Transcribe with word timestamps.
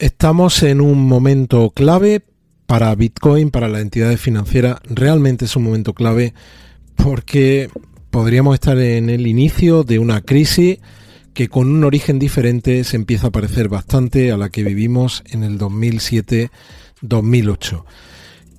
Estamos 0.00 0.62
en 0.62 0.80
un 0.80 1.08
momento 1.08 1.70
clave 1.70 2.22
para 2.66 2.94
Bitcoin, 2.94 3.50
para 3.50 3.66
las 3.66 3.82
entidades 3.82 4.20
financieras. 4.20 4.78
Realmente 4.84 5.46
es 5.46 5.56
un 5.56 5.64
momento 5.64 5.92
clave 5.92 6.34
porque 6.94 7.68
podríamos 8.10 8.54
estar 8.54 8.78
en 8.78 9.10
el 9.10 9.26
inicio 9.26 9.82
de 9.82 9.98
una 9.98 10.20
crisis 10.20 10.78
que 11.34 11.48
con 11.48 11.68
un 11.68 11.82
origen 11.82 12.20
diferente 12.20 12.84
se 12.84 12.94
empieza 12.94 13.26
a 13.26 13.32
parecer 13.32 13.68
bastante 13.68 14.30
a 14.30 14.36
la 14.36 14.50
que 14.50 14.62
vivimos 14.62 15.24
en 15.26 15.42
el 15.42 15.58
2007-2008. 15.58 17.82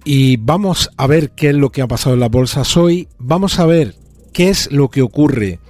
Y 0.03 0.35
vamos 0.35 0.89
a 0.97 1.07
ver 1.07 1.31
qué 1.31 1.51
es 1.51 1.55
lo 1.55 1.71
que 1.71 1.81
ha 1.81 1.87
pasado 1.87 2.15
en 2.15 2.19
las 2.19 2.31
bolsas 2.31 2.75
hoy. 2.75 3.07
Vamos 3.17 3.59
a 3.59 3.65
ver 3.65 3.95
qué 4.33 4.49
es 4.49 4.69
lo 4.73 4.89
que 4.89 5.01
ocurre 5.01 5.61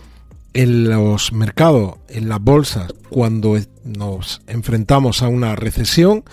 en 0.53 0.89
los 0.89 1.31
mercados, 1.33 1.95
en 2.07 2.29
las 2.29 2.41
bolsas, 2.41 2.93
cuando 3.09 3.57
nos 3.83 4.41
enfrentamos 4.47 5.21
a 5.21 5.27
una 5.27 5.55
recesión 5.55 6.23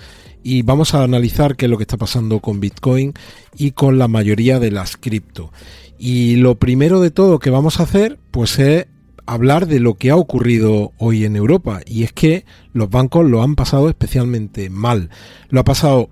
y 0.42 0.62
vamos 0.62 0.94
a 0.94 1.02
analizar 1.02 1.56
qué 1.56 1.66
es 1.66 1.70
lo 1.70 1.76
que 1.76 1.84
está 1.84 1.96
pasando 1.96 2.40
con 2.40 2.60
Bitcoin 2.60 3.14
y 3.56 3.72
con 3.72 3.98
la 3.98 4.08
mayoría 4.08 4.60
de 4.60 4.70
las 4.70 4.96
cripto. 4.96 5.52
Y 5.98 6.36
lo 6.36 6.56
primero 6.56 7.00
de 7.00 7.10
todo 7.10 7.38
que 7.38 7.50
vamos 7.50 7.80
a 7.80 7.84
hacer, 7.84 8.18
pues 8.30 8.58
es 8.58 8.86
hablar 9.26 9.66
de 9.66 9.80
lo 9.80 9.94
que 9.94 10.10
ha 10.10 10.16
ocurrido 10.16 10.92
hoy 10.98 11.24
en 11.24 11.36
Europa. 11.36 11.80
Y 11.84 12.04
es 12.04 12.12
que 12.12 12.44
los 12.72 12.90
bancos 12.90 13.28
lo 13.28 13.42
han 13.42 13.56
pasado 13.56 13.88
especialmente 13.88 14.70
mal. 14.70 15.10
Lo 15.48 15.60
ha 15.60 15.64
pasado 15.64 16.10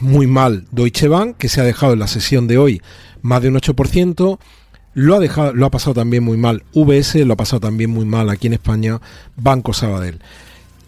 muy 0.00 0.26
mal 0.26 0.66
Deutsche 0.70 1.08
Bank, 1.08 1.36
que 1.36 1.48
se 1.48 1.60
ha 1.60 1.64
dejado 1.64 1.92
en 1.92 1.98
la 1.98 2.08
sesión 2.08 2.46
de 2.46 2.58
hoy 2.58 2.82
más 3.22 3.42
de 3.42 3.48
un 3.48 3.56
8%. 3.56 4.38
Lo 4.98 5.14
ha, 5.14 5.20
dejado, 5.20 5.52
lo 5.54 5.64
ha 5.64 5.70
pasado 5.70 5.94
también 5.94 6.24
muy 6.24 6.36
mal 6.36 6.64
VS, 6.74 7.24
lo 7.24 7.34
ha 7.34 7.36
pasado 7.36 7.60
también 7.60 7.88
muy 7.88 8.04
mal 8.04 8.28
aquí 8.30 8.48
en 8.48 8.54
España 8.54 9.00
Banco 9.36 9.72
Sabadell. 9.72 10.18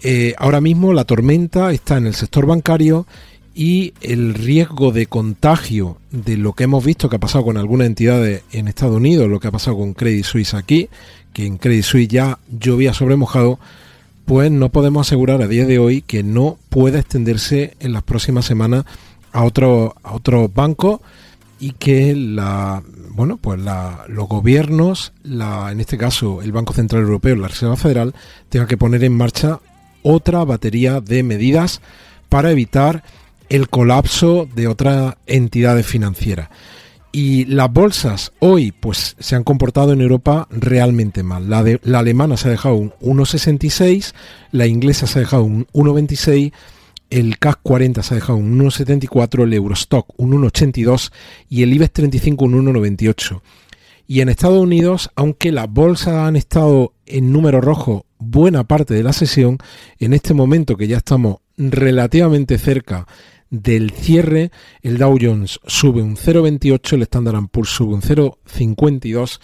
Eh, 0.02 0.34
ahora 0.36 0.60
mismo 0.60 0.92
la 0.92 1.04
tormenta 1.04 1.70
está 1.70 1.96
en 1.96 2.08
el 2.08 2.14
sector 2.16 2.44
bancario 2.44 3.06
y 3.54 3.94
el 4.00 4.34
riesgo 4.34 4.90
de 4.90 5.06
contagio 5.06 5.98
de 6.10 6.36
lo 6.36 6.54
que 6.54 6.64
hemos 6.64 6.84
visto 6.84 7.08
que 7.08 7.14
ha 7.14 7.20
pasado 7.20 7.44
con 7.44 7.56
algunas 7.56 7.86
entidades 7.86 8.42
en 8.50 8.66
Estados 8.66 8.96
Unidos, 8.96 9.28
lo 9.28 9.38
que 9.38 9.46
ha 9.46 9.52
pasado 9.52 9.76
con 9.76 9.94
Credit 9.94 10.24
Suisse 10.24 10.54
aquí, 10.54 10.88
que 11.32 11.46
en 11.46 11.58
Credit 11.58 11.84
Suisse 11.84 12.08
ya 12.08 12.40
llovía 12.50 12.92
sobre 12.92 13.14
mojado, 13.14 13.60
pues 14.24 14.50
no 14.50 14.70
podemos 14.70 15.06
asegurar 15.06 15.40
a 15.40 15.46
día 15.46 15.66
de 15.66 15.78
hoy 15.78 16.02
que 16.02 16.24
no 16.24 16.58
pueda 16.68 16.98
extenderse 16.98 17.76
en 17.78 17.92
las 17.92 18.02
próximas 18.02 18.44
semanas 18.44 18.86
a, 19.30 19.44
otro, 19.44 19.94
a 20.02 20.14
otros 20.14 20.52
bancos 20.52 20.98
y 21.60 21.72
que 21.72 22.16
la 22.16 22.82
bueno 23.10 23.36
pues 23.36 23.60
los 23.60 24.28
gobiernos 24.28 25.12
la 25.22 25.70
en 25.70 25.80
este 25.80 25.98
caso 25.98 26.42
el 26.42 26.52
Banco 26.52 26.72
Central 26.72 27.02
Europeo 27.02 27.36
la 27.36 27.48
Reserva 27.48 27.76
Federal 27.76 28.14
tenga 28.48 28.66
que 28.66 28.78
poner 28.78 29.04
en 29.04 29.16
marcha 29.16 29.60
otra 30.02 30.44
batería 30.44 31.00
de 31.00 31.22
medidas 31.22 31.80
para 32.28 32.50
evitar 32.50 33.02
el 33.50 33.68
colapso 33.68 34.48
de 34.54 34.68
otras 34.68 35.16
entidades 35.26 35.86
financieras. 35.86 36.48
Y 37.12 37.44
las 37.46 37.70
bolsas 37.72 38.32
hoy 38.38 38.70
pues 38.70 39.16
se 39.18 39.34
han 39.34 39.42
comportado 39.42 39.92
en 39.92 40.00
Europa 40.00 40.46
realmente 40.50 41.24
mal. 41.24 41.50
La, 41.50 41.64
de, 41.64 41.80
la 41.82 41.98
alemana 41.98 42.36
se 42.36 42.46
ha 42.46 42.52
dejado 42.52 42.76
un 42.76 42.92
1,66, 43.00 44.14
la 44.52 44.66
inglesa 44.66 45.08
se 45.08 45.18
ha 45.18 45.22
dejado 45.22 45.42
un 45.42 45.66
1,26, 45.72 46.52
el 47.10 47.38
CAC 47.38 47.60
40 47.62 48.02
se 48.02 48.14
ha 48.14 48.16
dejado 48.16 48.38
un 48.38 48.58
1,74, 48.58 49.44
el 49.44 49.52
Eurostock 49.52 50.08
un 50.16 50.30
1,82 50.32 51.12
y 51.48 51.62
el 51.62 51.74
IBEX 51.74 51.92
35 51.92 52.44
un 52.44 52.66
1,98. 52.66 53.42
Y 54.06 54.22
en 54.22 54.28
Estados 54.28 54.60
Unidos, 54.60 55.10
aunque 55.14 55.52
las 55.52 55.70
bolsas 55.70 56.14
han 56.14 56.36
estado 56.36 56.94
en 57.06 57.32
número 57.32 57.60
rojo 57.60 58.06
buena 58.18 58.64
parte 58.64 58.94
de 58.94 59.02
la 59.02 59.12
sesión, 59.12 59.58
en 59.98 60.14
este 60.14 60.34
momento 60.34 60.76
que 60.76 60.88
ya 60.88 60.96
estamos 60.98 61.38
relativamente 61.56 62.58
cerca 62.58 63.06
del 63.50 63.90
cierre, 63.90 64.50
el 64.82 64.98
Dow 64.98 65.16
Jones 65.20 65.60
sube 65.66 66.02
un 66.02 66.16
0,28, 66.16 66.94
el 66.94 67.02
Standard 67.02 67.48
Poor's 67.50 67.70
sube 67.70 67.94
un 67.94 68.02
0,52 68.02 69.40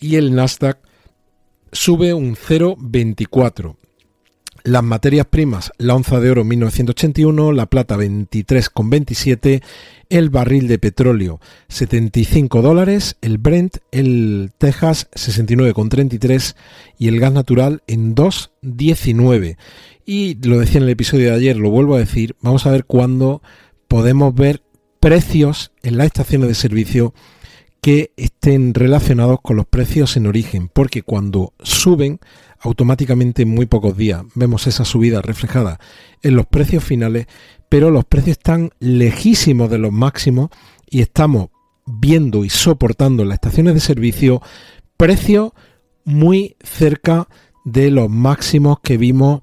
y 0.00 0.16
el 0.16 0.34
Nasdaq 0.34 0.78
sube 1.72 2.14
un 2.14 2.36
0,24. 2.36 3.76
Las 4.62 4.82
materias 4.82 5.26
primas, 5.26 5.72
la 5.78 5.94
onza 5.94 6.20
de 6.20 6.30
oro 6.30 6.44
1981, 6.44 7.52
la 7.52 7.66
plata 7.66 7.96
23,27, 7.96 9.62
el 10.10 10.28
barril 10.28 10.68
de 10.68 10.78
petróleo 10.78 11.40
75 11.68 12.60
dólares, 12.60 13.16
el 13.22 13.38
Brent, 13.38 13.78
el 13.90 14.52
Texas 14.58 15.08
69,33 15.14 16.56
y 16.98 17.08
el 17.08 17.20
gas 17.20 17.32
natural 17.32 17.82
en 17.86 18.14
2,19. 18.14 19.56
Y 20.04 20.34
lo 20.46 20.58
decía 20.58 20.78
en 20.78 20.84
el 20.84 20.90
episodio 20.90 21.30
de 21.30 21.36
ayer, 21.36 21.56
lo 21.56 21.70
vuelvo 21.70 21.94
a 21.94 22.00
decir, 22.00 22.36
vamos 22.42 22.66
a 22.66 22.72
ver 22.72 22.84
cuándo 22.84 23.42
podemos 23.88 24.34
ver 24.34 24.62
precios 25.00 25.72
en 25.82 25.96
las 25.96 26.06
estaciones 26.06 26.48
de 26.48 26.54
servicio 26.54 27.14
que 27.80 28.12
estén 28.16 28.74
relacionados 28.74 29.40
con 29.40 29.56
los 29.56 29.66
precios 29.66 30.16
en 30.16 30.26
origen, 30.26 30.68
porque 30.68 31.02
cuando 31.02 31.54
suben, 31.62 32.20
automáticamente 32.60 33.42
en 33.42 33.50
muy 33.50 33.66
pocos 33.66 33.96
días 33.96 34.22
vemos 34.34 34.66
esa 34.66 34.84
subida 34.84 35.22
reflejada 35.22 35.80
en 36.22 36.36
los 36.36 36.46
precios 36.46 36.84
finales, 36.84 37.26
pero 37.68 37.90
los 37.90 38.04
precios 38.04 38.36
están 38.36 38.70
lejísimos 38.78 39.70
de 39.70 39.78
los 39.78 39.92
máximos 39.92 40.50
y 40.88 41.00
estamos 41.00 41.48
viendo 41.86 42.44
y 42.44 42.50
soportando 42.50 43.22
en 43.22 43.30
las 43.30 43.36
estaciones 43.36 43.74
de 43.74 43.80
servicio 43.80 44.42
precios 44.96 45.52
muy 46.04 46.56
cerca 46.62 47.28
de 47.64 47.90
los 47.90 48.10
máximos 48.10 48.80
que 48.80 48.96
vimos 48.96 49.42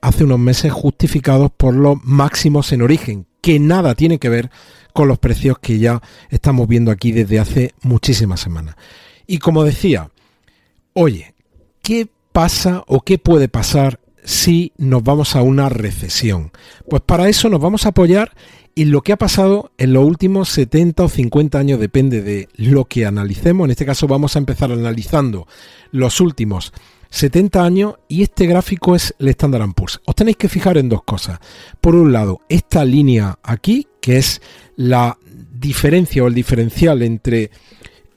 hace 0.00 0.24
unos 0.24 0.38
meses 0.38 0.72
justificados 0.72 1.50
por 1.56 1.74
los 1.74 2.02
máximos 2.04 2.72
en 2.72 2.82
origen, 2.82 3.26
que 3.40 3.58
nada 3.58 3.94
tiene 3.94 4.18
que 4.18 4.28
ver 4.28 4.50
con 4.92 5.08
los 5.08 5.18
precios 5.18 5.58
que 5.58 5.78
ya 5.78 6.02
estamos 6.30 6.68
viendo 6.68 6.90
aquí 6.90 7.12
desde 7.12 7.38
hace 7.38 7.74
muchísimas 7.82 8.40
semanas. 8.40 8.76
Y 9.26 9.38
como 9.38 9.64
decía, 9.64 10.10
oye, 10.94 11.34
¿qué 11.82 12.08
pasa 12.36 12.84
o 12.86 13.00
qué 13.00 13.16
puede 13.16 13.48
pasar 13.48 13.98
si 14.22 14.74
nos 14.76 15.02
vamos 15.02 15.34
a 15.36 15.40
una 15.40 15.70
recesión? 15.70 16.52
Pues 16.86 17.00
para 17.00 17.30
eso 17.30 17.48
nos 17.48 17.62
vamos 17.62 17.86
a 17.86 17.88
apoyar 17.88 18.32
en 18.74 18.90
lo 18.90 19.00
que 19.00 19.14
ha 19.14 19.16
pasado 19.16 19.72
en 19.78 19.94
los 19.94 20.04
últimos 20.04 20.50
70 20.50 21.04
o 21.04 21.08
50 21.08 21.58
años, 21.58 21.80
depende 21.80 22.20
de 22.20 22.50
lo 22.56 22.84
que 22.84 23.06
analicemos. 23.06 23.64
En 23.64 23.70
este 23.70 23.86
caso 23.86 24.06
vamos 24.06 24.36
a 24.36 24.38
empezar 24.38 24.70
analizando 24.70 25.48
los 25.92 26.20
últimos 26.20 26.74
70 27.08 27.64
años 27.64 27.94
y 28.06 28.22
este 28.22 28.44
gráfico 28.44 28.94
es 28.94 29.14
el 29.18 29.28
Standard 29.28 29.72
Poor's. 29.72 30.02
Os 30.04 30.14
tenéis 30.14 30.36
que 30.36 30.50
fijar 30.50 30.76
en 30.76 30.90
dos 30.90 31.04
cosas. 31.04 31.38
Por 31.80 31.94
un 31.94 32.12
lado, 32.12 32.42
esta 32.50 32.84
línea 32.84 33.38
aquí, 33.42 33.88
que 34.02 34.18
es 34.18 34.42
la 34.76 35.16
diferencia 35.58 36.22
o 36.22 36.26
el 36.26 36.34
diferencial 36.34 37.00
entre 37.00 37.50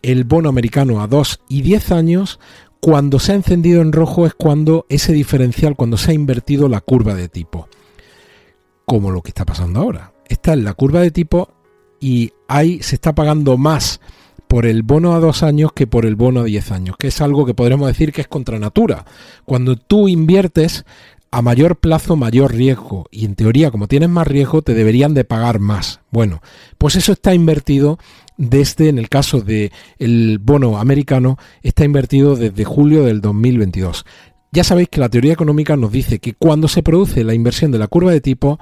el 0.02 0.26
bono 0.26 0.50
americano 0.50 1.02
a 1.02 1.08
2 1.08 1.40
y 1.48 1.62
10 1.62 1.92
años, 1.94 2.40
cuando 2.82 3.20
se 3.20 3.34
ha 3.34 3.36
encendido 3.36 3.82
en 3.82 3.92
rojo 3.92 4.26
es 4.26 4.34
cuando 4.34 4.86
ese 4.90 5.14
diferencial, 5.14 5.76
cuando 5.76 5.98
se 5.98 6.12
ha 6.12 6.14
invertido 6.14 6.70
la 6.70 6.82
curva 6.82 7.14
de 7.14 7.30
tipo. 7.30 7.68
Como 8.86 9.12
lo 9.12 9.22
que 9.22 9.30
está 9.30 9.46
pasando 9.46 9.82
ahora. 9.82 10.14
Está 10.28 10.54
en 10.54 10.64
la 10.64 10.74
curva 10.74 11.02
de 11.02 11.12
tipo 11.12 11.50
y 12.00 12.32
ahí 12.48 12.82
se 12.82 12.96
está 12.96 13.14
pagando 13.14 13.58
más 13.58 14.00
por 14.48 14.66
el 14.66 14.82
bono 14.82 15.14
a 15.14 15.20
dos 15.20 15.44
años 15.44 15.74
que 15.74 15.86
por 15.86 16.06
el 16.06 16.16
bono 16.16 16.42
a 16.42 16.46
diez 16.46 16.72
años, 16.72 16.96
que 16.98 17.10
es 17.10 17.22
algo 17.22 17.46
que 17.46 17.54
podremos 17.54 17.88
decir 17.88 18.12
que 18.12 18.22
es 18.22 18.28
contra 18.28 18.58
natura. 18.58 19.06
Cuando 19.46 19.76
tú 19.76 20.08
inviertes 20.08 20.86
a 21.32 21.42
mayor 21.42 21.78
plazo, 21.78 22.16
mayor 22.16 22.54
riesgo, 22.54 23.08
y 23.12 23.26
en 23.26 23.36
teoría, 23.36 23.72
como 23.72 23.88
tienes 23.88 24.10
más 24.10 24.28
riesgo, 24.28 24.62
te 24.62 24.74
deberían 24.74 25.14
de 25.14 25.24
pagar 25.24 25.60
más. 25.60 26.00
Bueno, 26.12 26.42
pues 26.78 26.96
eso 26.96 27.12
está 27.12 27.34
invertido 27.34 28.00
desde, 28.38 28.90
en 28.90 28.98
el 28.98 29.10
caso 29.10 29.42
del 29.42 29.72
el 30.00 30.40
bono 30.40 30.80
americano, 30.80 31.38
está 31.62 31.84
invertido 31.84 32.36
desde 32.36 32.64
julio 32.66 33.04
del 33.04 33.22
2022. 33.22 34.06
Ya 34.52 34.64
sabéis 34.64 34.90
que 34.90 35.00
la 35.00 35.10
teoría 35.10 35.34
económica 35.34 35.76
nos 35.76 35.92
dice 35.92 36.20
que 36.20 36.34
cuando 36.34 36.68
se 36.68 36.82
produce 36.82 37.24
la 37.24 37.36
inversión 37.36 37.72
de 37.72 37.80
la 37.80 37.88
curva 37.88 38.12
de 38.12 38.22
tipo, 38.22 38.60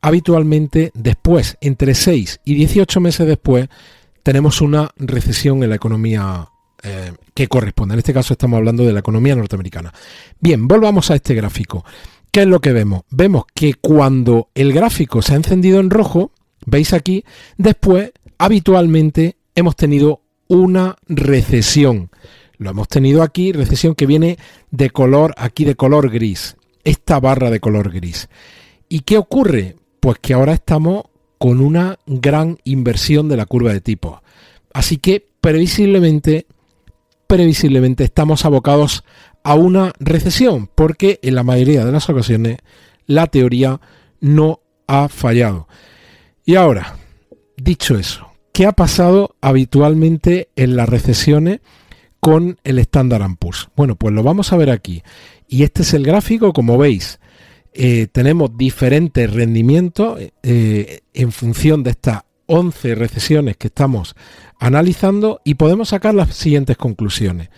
habitualmente 0.00 0.92
después, 0.94 1.56
entre 1.60 1.94
6 1.94 2.40
y 2.44 2.54
18 2.54 3.00
meses 3.00 3.26
después, 3.26 3.68
tenemos 4.22 4.60
una 4.60 4.90
recesión 4.96 5.62
en 5.62 5.70
la 5.70 5.76
economía 5.76 6.48
eh, 6.86 7.12
que 7.34 7.48
corresponde. 7.48 7.94
En 7.94 7.98
este 7.98 8.14
caso 8.14 8.34
estamos 8.34 8.58
hablando 8.58 8.84
de 8.84 8.92
la 8.92 9.00
economía 9.00 9.34
norteamericana. 9.34 9.92
Bien, 10.38 10.68
volvamos 10.68 11.10
a 11.10 11.16
este 11.16 11.34
gráfico. 11.34 11.84
¿Qué 12.30 12.42
es 12.42 12.46
lo 12.46 12.60
que 12.60 12.72
vemos? 12.72 13.02
Vemos 13.10 13.44
que 13.52 13.74
cuando 13.74 14.50
el 14.54 14.72
gráfico 14.72 15.20
se 15.20 15.32
ha 15.32 15.36
encendido 15.36 15.80
en 15.80 15.90
rojo, 15.90 16.30
veis 16.64 16.92
aquí, 16.92 17.24
después 17.56 18.12
habitualmente 18.38 19.36
hemos 19.56 19.74
tenido 19.74 20.22
una 20.46 20.96
recesión. 21.08 22.10
Lo 22.58 22.70
hemos 22.70 22.86
tenido 22.86 23.22
aquí, 23.22 23.52
recesión 23.52 23.96
que 23.96 24.06
viene 24.06 24.38
de 24.70 24.90
color, 24.90 25.34
aquí 25.38 25.64
de 25.64 25.74
color 25.74 26.08
gris, 26.10 26.56
esta 26.84 27.18
barra 27.18 27.50
de 27.50 27.58
color 27.58 27.92
gris. 27.92 28.28
¿Y 28.88 29.00
qué 29.00 29.18
ocurre? 29.18 29.74
Pues 29.98 30.18
que 30.20 30.34
ahora 30.34 30.52
estamos 30.52 31.06
con 31.38 31.60
una 31.60 31.98
gran 32.06 32.58
inversión 32.64 33.28
de 33.28 33.36
la 33.36 33.46
curva 33.46 33.72
de 33.72 33.80
tipos. 33.80 34.20
Así 34.72 34.98
que 34.98 35.26
previsiblemente, 35.40 36.46
previsiblemente 37.26 38.04
estamos 38.04 38.44
abocados 38.44 39.04
a 39.42 39.54
una 39.54 39.92
recesión, 40.00 40.68
porque 40.74 41.18
en 41.22 41.34
la 41.34 41.42
mayoría 41.42 41.84
de 41.84 41.92
las 41.92 42.08
ocasiones 42.08 42.58
la 43.06 43.26
teoría 43.26 43.80
no 44.20 44.60
ha 44.86 45.08
fallado. 45.08 45.68
Y 46.44 46.54
ahora, 46.56 46.96
dicho 47.56 47.98
eso, 47.98 48.28
¿qué 48.52 48.66
ha 48.66 48.72
pasado 48.72 49.36
habitualmente 49.40 50.48
en 50.56 50.76
las 50.76 50.88
recesiones 50.88 51.60
con 52.20 52.58
el 52.64 52.78
Standard 52.80 53.36
Poor's? 53.38 53.68
Bueno, 53.76 53.96
pues 53.96 54.14
lo 54.14 54.22
vamos 54.22 54.52
a 54.52 54.56
ver 54.56 54.70
aquí. 54.70 55.02
Y 55.48 55.62
este 55.62 55.82
es 55.82 55.94
el 55.94 56.04
gráfico, 56.04 56.52
como 56.52 56.78
veis, 56.78 57.20
eh, 57.72 58.06
tenemos 58.10 58.56
diferentes 58.56 59.32
rendimientos 59.32 60.18
eh, 60.42 61.00
en 61.12 61.30
función 61.30 61.82
de 61.82 61.90
estas 61.90 62.22
11 62.46 62.94
recesiones 62.94 63.56
que 63.56 63.68
estamos 63.68 64.14
analizando 64.58 65.40
y 65.44 65.54
podemos 65.54 65.90
sacar 65.90 66.14
las 66.14 66.34
siguientes 66.34 66.76
conclusiones. 66.76 67.48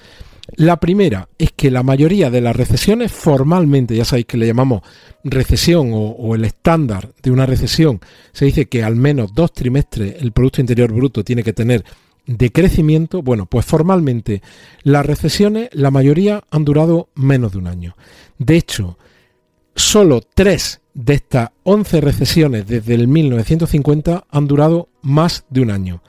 La 0.56 0.80
primera 0.80 1.28
es 1.36 1.52
que 1.52 1.70
la 1.70 1.82
mayoría 1.82 2.30
de 2.30 2.40
las 2.40 2.56
recesiones 2.56 3.12
formalmente, 3.12 3.94
ya 3.94 4.06
sabéis 4.06 4.26
que 4.26 4.38
le 4.38 4.46
llamamos 4.46 4.82
recesión 5.22 5.90
o, 5.92 6.34
el 6.34 6.44
estándar 6.44 7.10
de 7.22 7.30
una 7.30 7.44
recesión, 7.44 8.00
se 8.32 8.46
dice 8.46 8.66
que 8.66 8.82
al 8.82 8.96
menos 8.96 9.34
dos 9.34 9.52
trimestres 9.52 10.22
el 10.22 10.32
Producto 10.32 10.62
Interior 10.62 10.90
Bruto 10.90 11.22
tiene 11.22 11.42
que 11.42 11.52
tener 11.52 11.84
de 12.26 12.50
crecimiento. 12.50 13.22
Bueno, 13.22 13.44
pues 13.44 13.66
formalmente 13.66 14.42
las 14.82 15.04
recesiones, 15.04 15.68
la 15.72 15.90
mayoría 15.90 16.42
han 16.50 16.64
durado 16.64 17.10
menos 17.14 17.52
de 17.52 17.58
un 17.58 17.66
año. 17.66 17.94
De 18.38 18.56
hecho, 18.56 18.96
solo 19.74 20.22
tres 20.34 20.80
de 20.98 21.14
estas 21.14 21.50
11 21.62 22.00
recesiones 22.00 22.66
desde 22.66 22.94
el 22.94 23.06
1950 23.06 24.24
han 24.28 24.48
durado 24.48 24.88
más 25.00 25.44
de 25.48 25.60
un 25.60 25.70
año. 25.70 26.02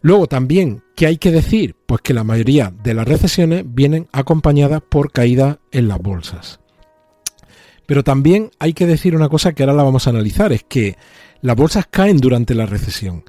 Luego 0.00 0.28
también, 0.28 0.84
¿qué 0.94 1.06
hay 1.06 1.16
que 1.16 1.32
decir? 1.32 1.74
Pues 1.86 2.02
que 2.02 2.14
la 2.14 2.22
mayoría 2.22 2.72
de 2.84 2.94
las 2.94 3.08
recesiones 3.08 3.64
vienen 3.66 4.06
acompañadas 4.12 4.80
por 4.88 5.10
caídas 5.10 5.58
en 5.72 5.88
las 5.88 5.98
bolsas. 5.98 6.60
Pero 7.86 8.04
también 8.04 8.52
hay 8.60 8.74
que 8.74 8.86
decir 8.86 9.16
una 9.16 9.28
cosa 9.28 9.54
que 9.54 9.64
ahora 9.64 9.74
la 9.74 9.82
vamos 9.82 10.06
a 10.06 10.10
analizar, 10.10 10.52
es 10.52 10.62
que 10.62 10.96
las 11.40 11.56
bolsas 11.56 11.86
caen 11.90 12.18
durante 12.18 12.54
la 12.54 12.66
recesión. 12.66 13.24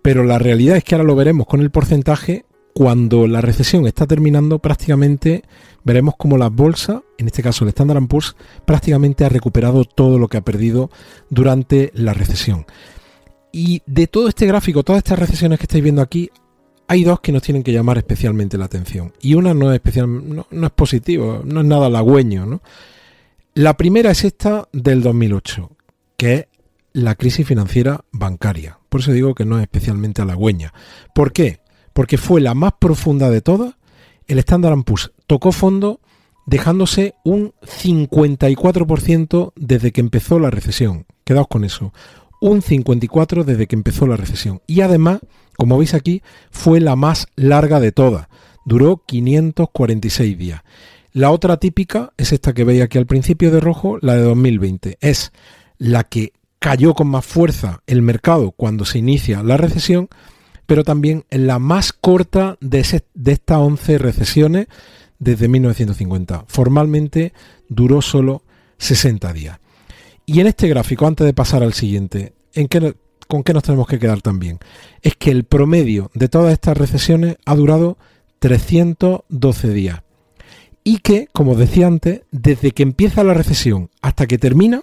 Pero 0.00 0.24
la 0.24 0.38
realidad 0.38 0.78
es 0.78 0.84
que 0.84 0.94
ahora 0.94 1.06
lo 1.06 1.14
veremos 1.14 1.46
con 1.46 1.60
el 1.60 1.70
porcentaje, 1.70 2.46
cuando 2.74 3.26
la 3.26 3.40
recesión 3.40 3.86
está 3.86 4.06
terminando 4.06 4.58
prácticamente 4.58 5.42
veremos 5.84 6.14
como 6.16 6.38
la 6.38 6.48
bolsa, 6.48 7.02
en 7.18 7.26
este 7.26 7.42
caso 7.42 7.64
el 7.64 7.70
Standard 7.70 8.06
Poor's, 8.06 8.36
prácticamente 8.64 9.24
ha 9.24 9.28
recuperado 9.28 9.84
todo 9.84 10.18
lo 10.18 10.28
que 10.28 10.36
ha 10.36 10.42
perdido 10.42 10.90
durante 11.28 11.90
la 11.94 12.14
recesión. 12.14 12.66
Y 13.52 13.82
de 13.86 14.06
todo 14.06 14.28
este 14.28 14.46
gráfico, 14.46 14.82
todas 14.82 14.98
estas 14.98 15.18
recesiones 15.18 15.58
que 15.58 15.64
estáis 15.64 15.82
viendo 15.82 16.02
aquí, 16.02 16.30
hay 16.88 17.04
dos 17.04 17.20
que 17.20 17.32
nos 17.32 17.42
tienen 17.42 17.62
que 17.62 17.72
llamar 17.72 17.98
especialmente 17.98 18.56
la 18.56 18.64
atención. 18.64 19.12
Y 19.20 19.34
una 19.34 19.54
no 19.54 19.70
es 19.70 19.76
especial, 19.76 20.08
no, 20.50 20.66
es 20.66 20.72
positivo, 20.72 21.42
no 21.44 21.60
es 21.60 21.66
nada 21.66 21.86
halagüeño. 21.86 22.46
¿no? 22.46 22.62
La 23.54 23.76
primera 23.76 24.10
es 24.10 24.24
esta 24.24 24.68
del 24.72 25.02
2008, 25.02 25.70
que 26.16 26.34
es 26.34 26.46
la 26.92 27.14
crisis 27.14 27.46
financiera 27.46 28.04
bancaria. 28.12 28.78
Por 28.88 29.00
eso 29.00 29.12
digo 29.12 29.34
que 29.34 29.44
no 29.44 29.56
es 29.56 29.62
especialmente 29.62 30.22
halagüeña. 30.22 30.72
¿Por 31.14 31.32
qué? 31.32 31.61
Porque 31.92 32.18
fue 32.18 32.40
la 32.40 32.54
más 32.54 32.72
profunda 32.78 33.30
de 33.30 33.40
todas. 33.40 33.74
El 34.26 34.38
Standard 34.38 34.82
Poor's 34.84 35.12
tocó 35.26 35.52
fondo 35.52 36.00
dejándose 36.46 37.14
un 37.24 37.52
54% 37.62 39.52
desde 39.56 39.92
que 39.92 40.00
empezó 40.00 40.38
la 40.38 40.50
recesión. 40.50 41.06
Quedaos 41.24 41.48
con 41.48 41.64
eso 41.64 41.92
un 42.42 42.60
54 42.60 43.44
desde 43.44 43.68
que 43.68 43.76
empezó 43.76 44.04
la 44.08 44.16
recesión. 44.16 44.60
Y 44.66 44.80
además, 44.80 45.20
como 45.56 45.78
veis 45.78 45.94
aquí, 45.94 46.22
fue 46.50 46.80
la 46.80 46.96
más 46.96 47.28
larga 47.36 47.78
de 47.78 47.92
todas. 47.92 48.26
Duró 48.66 49.04
546 49.06 50.36
días. 50.36 50.62
La 51.12 51.30
otra 51.30 51.58
típica 51.58 52.12
es 52.16 52.32
esta 52.32 52.52
que 52.52 52.64
veis 52.64 52.82
aquí 52.82 52.98
al 52.98 53.06
principio 53.06 53.52
de 53.52 53.60
rojo, 53.60 53.98
la 54.00 54.16
de 54.16 54.22
2020. 54.22 54.98
Es 55.00 55.30
la 55.78 56.02
que 56.02 56.32
cayó 56.58 56.94
con 56.94 57.06
más 57.06 57.24
fuerza 57.24 57.82
el 57.86 58.02
mercado 58.02 58.50
cuando 58.50 58.84
se 58.86 58.98
inicia 58.98 59.44
la 59.44 59.56
recesión, 59.56 60.08
pero 60.66 60.84
también 60.84 61.24
la 61.30 61.58
más 61.58 61.92
corta 61.92 62.56
de, 62.60 62.80
estas 62.80 63.58
11 63.58 63.98
recesiones 63.98 64.66
desde 65.18 65.48
1950. 65.48 66.44
Formalmente 66.48 67.32
duró 67.68 68.02
solo 68.02 68.42
60 68.78 69.32
días. 69.32 69.58
Y 70.26 70.40
en 70.40 70.46
este 70.46 70.68
gráfico, 70.68 71.06
antes 71.06 71.26
de 71.26 71.34
pasar 71.34 71.62
al 71.62 71.72
siguiente, 71.72 72.34
¿en 72.54 72.68
¿con 73.28 73.42
qué 73.42 73.52
nos 73.52 73.62
tenemos 73.62 73.86
que 73.86 73.98
quedar 73.98 74.22
también? 74.22 74.58
Es 75.02 75.16
que 75.16 75.30
el 75.30 75.44
promedio 75.44 76.10
de 76.14 76.28
todas 76.28 76.52
estas 76.52 76.76
recesiones 76.76 77.36
ha 77.44 77.54
durado 77.54 77.98
312 78.38 79.72
días. 79.72 80.02
Y 80.84 80.98
que, 80.98 81.28
como 81.32 81.54
decía 81.54 81.86
antes, 81.86 82.22
desde 82.30 82.72
que 82.72 82.82
empieza 82.82 83.22
la 83.22 83.34
recesión 83.34 83.90
hasta 84.00 84.26
que 84.26 84.38
termina, 84.38 84.82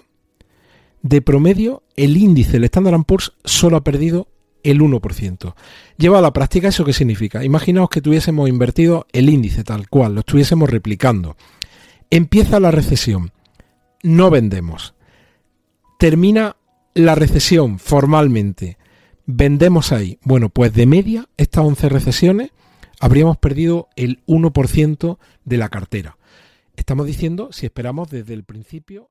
de 1.02 1.22
promedio, 1.22 1.82
el 1.96 2.16
índice, 2.16 2.56
el 2.56 2.64
Standard 2.64 3.04
Poor's, 3.04 3.32
solo 3.44 3.76
ha 3.76 3.84
perdido 3.84 4.28
el 4.62 4.80
1%. 4.80 5.54
Lleva 5.96 6.18
a 6.18 6.22
la 6.22 6.32
práctica, 6.32 6.68
¿eso 6.68 6.84
qué 6.84 6.92
significa? 6.92 7.44
Imaginaos 7.44 7.90
que 7.90 8.00
tuviésemos 8.00 8.48
invertido 8.48 9.06
el 9.12 9.28
índice 9.28 9.64
tal 9.64 9.88
cual, 9.88 10.14
lo 10.14 10.20
estuviésemos 10.20 10.70
replicando. 10.70 11.36
Empieza 12.10 12.60
la 12.60 12.70
recesión, 12.70 13.32
no 14.02 14.30
vendemos 14.30 14.94
termina 16.00 16.56
la 16.94 17.14
recesión 17.14 17.78
formalmente, 17.78 18.78
vendemos 19.26 19.92
ahí. 19.92 20.18
Bueno, 20.22 20.48
pues 20.48 20.72
de 20.72 20.86
media, 20.86 21.28
estas 21.36 21.62
11 21.62 21.90
recesiones, 21.90 22.52
habríamos 23.00 23.36
perdido 23.36 23.90
el 23.96 24.24
1% 24.24 25.18
de 25.44 25.56
la 25.58 25.68
cartera. 25.68 26.16
Estamos 26.74 27.06
diciendo 27.06 27.50
si 27.52 27.66
esperamos 27.66 28.08
desde 28.08 28.32
el 28.32 28.44
principio. 28.44 29.10